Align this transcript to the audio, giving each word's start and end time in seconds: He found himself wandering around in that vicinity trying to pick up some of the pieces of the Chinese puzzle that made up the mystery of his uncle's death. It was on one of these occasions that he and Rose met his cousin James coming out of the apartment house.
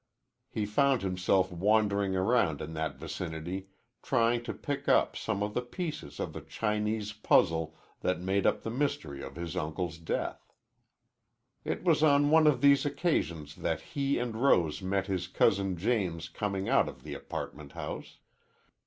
He 0.49 0.65
found 0.65 1.03
himself 1.03 1.51
wandering 1.51 2.15
around 2.15 2.59
in 2.59 2.73
that 2.73 2.95
vicinity 2.97 3.67
trying 4.01 4.41
to 4.45 4.51
pick 4.51 4.89
up 4.89 5.15
some 5.15 5.43
of 5.43 5.53
the 5.53 5.61
pieces 5.61 6.19
of 6.19 6.33
the 6.33 6.41
Chinese 6.41 7.13
puzzle 7.13 7.75
that 8.01 8.19
made 8.19 8.47
up 8.47 8.63
the 8.63 8.71
mystery 8.71 9.21
of 9.21 9.35
his 9.35 9.55
uncle's 9.55 9.99
death. 9.99 10.51
It 11.63 11.83
was 11.83 12.01
on 12.01 12.31
one 12.31 12.47
of 12.47 12.61
these 12.61 12.83
occasions 12.83 13.57
that 13.57 13.79
he 13.93 14.17
and 14.17 14.35
Rose 14.35 14.81
met 14.81 15.05
his 15.05 15.27
cousin 15.27 15.77
James 15.77 16.29
coming 16.29 16.67
out 16.67 16.89
of 16.89 17.03
the 17.03 17.13
apartment 17.13 17.73
house. 17.73 18.17